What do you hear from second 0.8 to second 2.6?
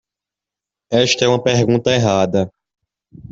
Esta é uma pergunta errada.